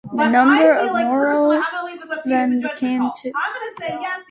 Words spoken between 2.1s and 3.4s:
then becomes two.